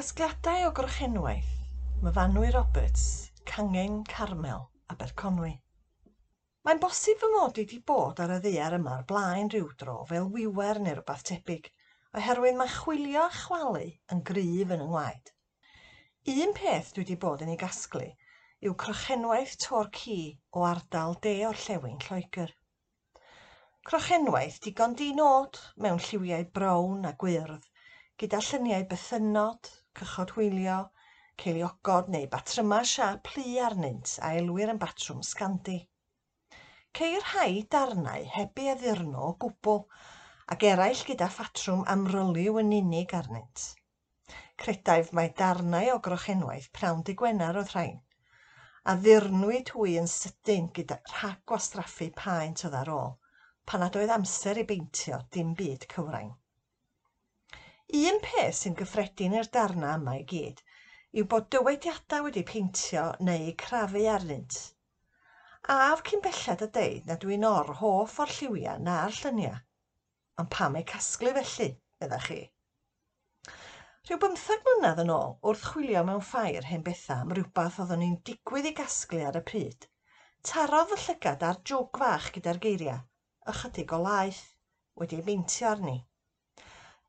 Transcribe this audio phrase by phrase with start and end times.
[0.00, 1.48] Casgliadau o grochenwaith,
[2.00, 3.02] Myfanwy Roberts,
[3.44, 5.50] Cangen Carmel, Aberconwy.
[6.64, 9.98] Mae'n bosib fy mod i wedi bod ar y ddaear yma o'r blaen rhyw dro
[10.08, 11.68] fel wiwer neu rhywbeth tebyg,
[12.16, 15.28] oherwydd mae chwilio a chwalu yn gryf yn yng.
[16.46, 18.06] Un peth dwi wedi bod yn ei gasglu
[18.64, 20.18] yw crochenwaith torci
[20.56, 22.54] o ardal de orllewin Lloegr.
[23.90, 27.68] Crochenwaith digon di-nod mewn lliwiau brown a gwyrdd,
[28.16, 30.78] gyda lluniau bythynod, cychod hwylio,
[31.42, 35.76] ceiliogod neu batryma siâp plu arnynt a elwyr yn batrwm sgandi.
[36.98, 39.84] Ceir rhai darnau heb ei addurno o gwbl
[40.54, 43.66] ac eraill gyda ffatrwm amryliw yn unig arnynt.
[44.62, 48.00] Credaif mai darnau o grochenwaith prawn dy Gwener oedd rhain,
[48.90, 53.16] a ddirnwyd hwy yn sydyn gyda rhagwastraffu paent oedd ar ôl,
[53.70, 56.34] pan nad oedd amser i beintio dim byd cywrain.
[57.98, 60.60] Un peth sy'n gyffredin i'r darna yma i gyd
[61.20, 64.58] yw bod dywediadau wedi peintio neu crafu arnynt.
[65.76, 69.56] Af cyn bellad a deud na dwi'n o'r hoff orlliwiau na'r lluniau,
[70.42, 71.66] ond pam eu casglu felly,
[72.04, 72.38] meddach chi?
[74.06, 78.14] Rhyw bymtheg mlynedd yn ôl, wrth chwilio mewn ffair hen betha am rhywbeth oeddwn ni'n
[78.30, 79.88] digwydd i gasglu ar y pryd,
[80.52, 83.02] tarodd y llygad ar jwg fach gyda'r geiriau,
[83.54, 84.44] ychydig o laeth,
[85.02, 85.98] wedi'i beintio arni.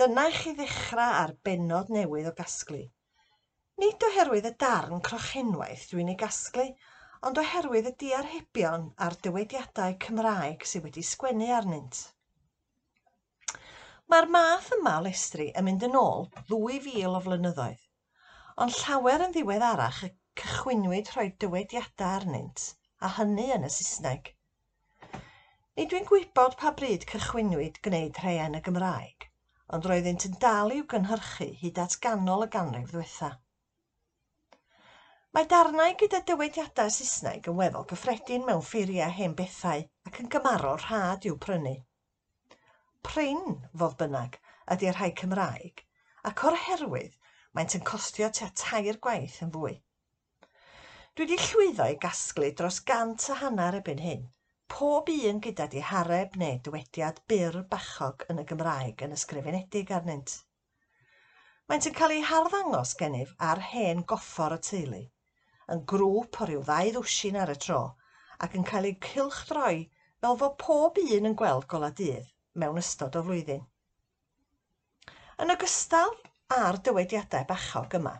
[0.00, 2.82] Dyna i chi ddechrau ar benod newydd o gasglu.
[3.82, 6.64] Nid oherwydd y darn crochenwaith dwi'n ei gasglu,
[7.28, 12.00] ond oherwydd y diarhebion a'r dywediadau Cymraeg sy wedi sgwennu arnynt.
[14.10, 17.84] Mae'r math yma o lestri yn mynd yn ôl ddwy fil o flynyddoedd,
[18.64, 20.10] ond llawer yn ddiweddarach y
[20.42, 22.64] cychwynwyd rhoi dywediadau arnynt,
[22.98, 24.32] a hynny yn y Saesneg.
[25.78, 29.30] Nid dwi'n gwybod pa bryd cychwynwyd gwneud rhai yn y Gymraeg,
[29.74, 33.30] ond roeddynt yn dal i'w gynhyrchu hyd at ganol y ganrif ddiwetha.
[35.34, 40.78] Mae darnau gyda dywediadau Saesneg yn weddol gyffredin mewn ffeiriau hen bethau ac yn gymarol
[40.84, 41.74] rhad i'w prynu.
[43.08, 43.42] Prin,
[43.82, 44.38] fodd bynnag,
[44.76, 45.82] ydy'r rhai Cymraeg,
[46.30, 47.18] ac o'r herwydd
[47.58, 49.74] maent yn costio tua tair gwaith yn fwy.
[51.14, 54.24] Dwi wedi llwyddo i gasglu dros gant a hanner ebyn hyn
[54.72, 60.32] Pob un gyda dihareb neu dywediad byr bachog yn y Gymraeg yn ysgrifenedig arnynt.
[61.68, 65.02] Maent yn cael eu harddangos gennyf ar hen goffor y teulu,
[65.74, 67.78] yn grŵp o ryw ddau ddwsin ar y tro,
[68.46, 69.78] ac yn cael eu cilchdroi
[70.24, 72.28] fel fod pob un yn gweld gola dydd
[72.62, 73.64] mewn ystod o flwyddyn.
[75.44, 76.16] Yn ogystal
[76.58, 78.16] â'r dywediadau bachog yma,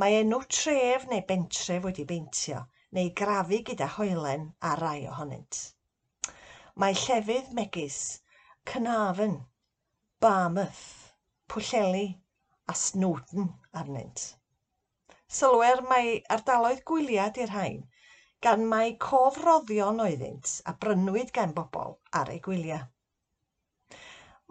[0.00, 2.64] mae enw tref neu bentref wedi beintio
[2.96, 5.66] neu grafu gyda hoelen a rai ohonynt.
[6.78, 7.94] Mae llefydd megis
[8.70, 9.32] Carnarfon,
[10.22, 10.84] Barmouth,
[11.50, 12.04] Pwllheli
[12.70, 13.48] a Snowdon
[13.80, 14.22] arnynt.
[15.38, 17.82] Sylwer mai ardaloedd gwyliad i'r rhain
[18.46, 22.86] gan mai cofroddion oeddynt a brynwyd gan bobl ar eu gwyliau.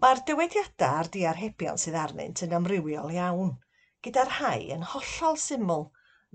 [0.04, 3.56] Mae'r dywediadau a'r diarhebion sydd arnynt yn amrywiol iawn,
[4.04, 5.92] gyda'r rhai yn hollol syml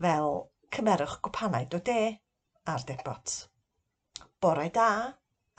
[0.06, 0.38] fel
[0.78, 2.02] cymerwch gwpanau o de
[2.76, 3.42] a'r debot.
[4.40, 4.92] Bore da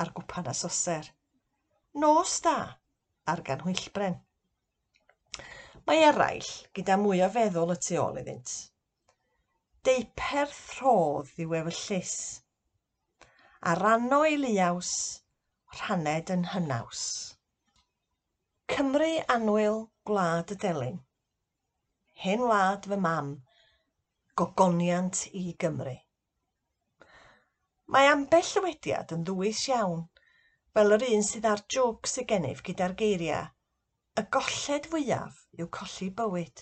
[0.02, 1.09] ar gwpan a soser.
[1.94, 2.58] Nos da
[3.30, 4.16] ar ganhwylbren.
[5.88, 8.54] Mae eraill gyda mwy o feddwl y tu ôl iddynt.
[9.84, 12.16] Deuperth rhodd yw ewyllys,
[13.70, 14.94] a ranno i liaws,
[15.76, 17.04] rhaned yn hynaws.
[18.72, 21.02] Cymru annwyl gwlad y delyn,
[22.24, 23.36] hen wlad fy mam,
[24.40, 25.98] gogoniant i Gymru.
[27.92, 30.08] Mae ambell ywediad yn ddwys iawn,
[30.74, 33.50] fel yr un sydd ar jôc sy gennyf gyda'r geiriau
[34.22, 36.62] Y golled fwyaf yw colli bywyd.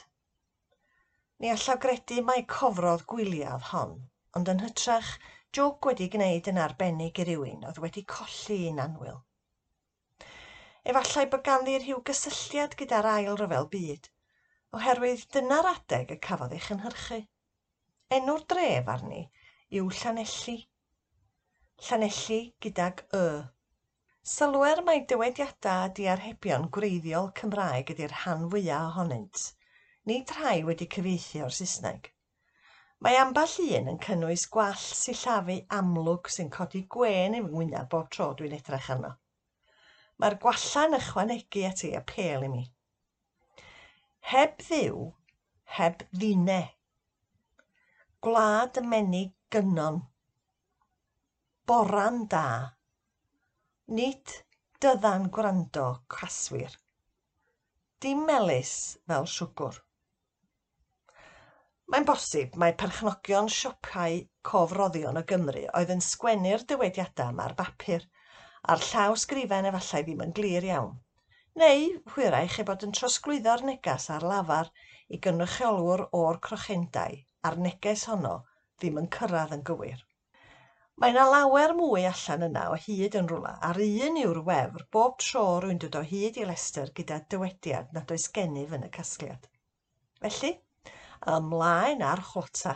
[1.44, 3.98] Ni allaf gredu mai cofrodd gwyliaf hon,
[4.40, 5.10] ond yn hytrach
[5.58, 9.20] jôc wedi gwneud yn arbennig i rywun oedd wedi colli un anwyl.
[10.94, 14.08] Efallai bod ganddi rhyw gysylltiad gyda'r ail ryfel byd,
[14.80, 17.19] oherwydd dyna'r adeg y cafodd ei chynhyrchu.
[18.19, 19.25] Enw'r dref arni
[19.81, 20.57] yw Llanelli
[21.81, 23.28] Llanelli gydag y.
[24.31, 29.42] Sylwer mae dywediadau a diarhebion gwreiddiol Cymraeg ydy'r rhan fwyaf ohonynt,
[30.12, 32.12] nid rhai wedi cyfeithi o'r Saesneg.
[33.01, 38.30] Mae amball un yn cynnwys gwall sillafu amlwg sy'n codi gwen yng ngwyneb bob tro
[38.38, 39.16] dwi'n edrych arno.
[40.22, 42.63] Mae'r gwalla'n ychwanegu at ei apel i mi.
[44.36, 45.10] Heb ddiw,
[45.81, 46.69] heb ddinau.
[48.22, 49.25] Gwlad y menu
[51.71, 52.47] boran da,
[53.97, 54.31] nid
[54.83, 55.85] dyddan gwrando
[56.15, 56.73] caswyr.
[58.03, 58.73] Dim melus
[59.12, 59.77] fel siwgr.
[61.94, 64.19] Mae'n bosib mae perchnogion siopau
[64.51, 68.03] cofroddion o Gymru oedd yn sgwennu'r dywediadau yma ar bapur,
[68.73, 70.94] a'r llaw sgrifen efallai ddim yn glir iawn,
[71.63, 74.75] neu hwyrach ei bod yn trosglwyddo'r neges ar lafar
[75.07, 78.38] i gynrychiolwr o'r crochendau a'r neges honno
[78.75, 80.07] ddim yn cyrraedd yn gywir.
[81.01, 83.51] Mae yna lawer mwy allan yna o hyd yn rhywle.
[83.68, 88.12] a'r un yw'r wefr bob tro rwy'n dod o hyd i Lester gyda dywediad nad
[88.13, 89.48] oes gennyf yn y casgliad.
[90.21, 90.51] Felly,
[91.38, 92.75] ymlaen ar chwota,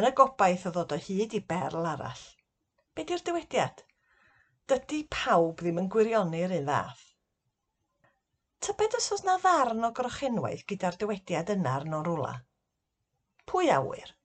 [0.00, 2.24] yn y gobaith o ddod o hyd i berl arall.
[2.96, 3.84] Be 'di'r dywediad?
[4.72, 7.04] Dydy pawb ddim yn gwirioni'r un fath.
[8.66, 12.34] Tybed os oes na ddarn o grochenwaith gyda'r dywediad yna arno rwla?
[13.46, 14.16] Pwy awyr?